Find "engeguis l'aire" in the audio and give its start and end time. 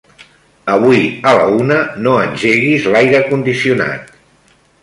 2.23-3.23